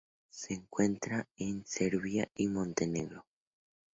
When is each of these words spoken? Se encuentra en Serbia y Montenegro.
Se 0.31 0.55
encuentra 0.55 1.27
en 1.37 1.63
Serbia 1.63 2.27
y 2.33 2.47
Montenegro. 2.47 3.27